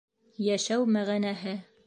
[0.45, 1.57] Йәшәү мәғәнәһе.